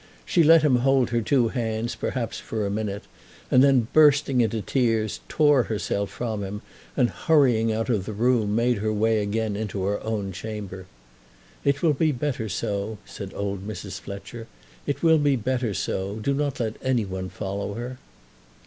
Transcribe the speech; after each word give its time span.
She 0.25 0.41
let 0.41 0.63
him 0.63 0.77
hold 0.77 1.11
her 1.11 1.21
two 1.21 1.49
hands, 1.49 1.93
perhaps 1.93 2.39
for 2.39 2.65
a 2.65 2.71
minute, 2.71 3.03
and 3.51 3.63
then, 3.63 3.87
bursting 3.93 4.41
into 4.41 4.63
tears, 4.63 5.19
tore 5.29 5.61
herself 5.61 6.09
from 6.09 6.43
him, 6.43 6.63
and, 6.97 7.11
hurrying 7.11 7.71
out 7.71 7.87
of 7.87 8.05
the 8.05 8.11
room, 8.11 8.55
made 8.55 8.79
her 8.79 8.91
way 8.91 9.19
again 9.21 9.55
into 9.55 9.83
her 9.83 10.03
own 10.03 10.31
chamber. 10.31 10.87
"It 11.63 11.83
will 11.83 11.93
be 11.93 12.11
better 12.11 12.49
so," 12.49 12.97
said 13.05 13.31
old 13.35 13.67
Mrs. 13.67 13.99
Fletcher. 14.01 14.47
"It 14.87 15.03
will 15.03 15.19
be 15.19 15.35
better 15.35 15.71
so. 15.75 16.15
Do 16.15 16.33
not 16.33 16.59
let 16.59 16.77
any 16.81 17.05
one 17.05 17.29
follow 17.29 17.75
her." 17.75 17.99